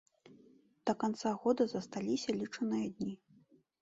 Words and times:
Да 0.89 0.95
канца 1.03 1.33
года 1.43 1.63
засталіся 1.73 2.29
лічаныя 2.41 2.87
дні. 2.99 3.13